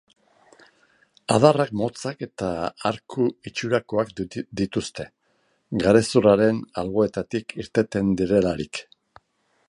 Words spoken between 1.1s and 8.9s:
Adarrak motzak eta arku itxurakoak dituzte, garezurraren alboetatik irtetzen direlarik.